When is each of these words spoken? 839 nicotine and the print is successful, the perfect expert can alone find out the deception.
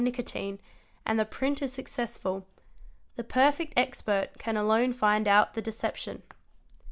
839 0.03 0.43
nicotine 0.47 0.65
and 1.05 1.19
the 1.19 1.25
print 1.27 1.61
is 1.61 1.71
successful, 1.71 2.47
the 3.17 3.23
perfect 3.23 3.71
expert 3.77 4.29
can 4.39 4.57
alone 4.57 4.93
find 4.93 5.27
out 5.27 5.53
the 5.53 5.61
deception. 5.61 6.23